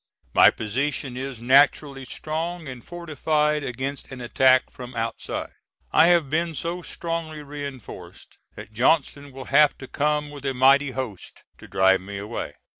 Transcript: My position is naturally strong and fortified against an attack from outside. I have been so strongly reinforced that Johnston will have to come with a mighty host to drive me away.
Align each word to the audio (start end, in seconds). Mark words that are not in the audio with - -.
My 0.33 0.49
position 0.49 1.15
is 1.15 1.43
naturally 1.43 2.05
strong 2.05 2.67
and 2.67 2.83
fortified 2.83 3.63
against 3.63 4.11
an 4.11 4.19
attack 4.19 4.71
from 4.71 4.95
outside. 4.95 5.51
I 5.91 6.07
have 6.07 6.27
been 6.27 6.55
so 6.55 6.81
strongly 6.81 7.43
reinforced 7.43 8.39
that 8.55 8.73
Johnston 8.73 9.31
will 9.31 9.45
have 9.53 9.77
to 9.77 9.87
come 9.87 10.31
with 10.31 10.43
a 10.47 10.55
mighty 10.55 10.89
host 10.89 11.43
to 11.59 11.67
drive 11.67 12.01
me 12.01 12.17
away. 12.17 12.53